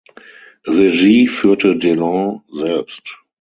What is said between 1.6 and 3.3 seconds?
Delon selbst.